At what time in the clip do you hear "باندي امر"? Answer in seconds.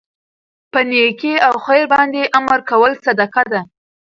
1.93-2.59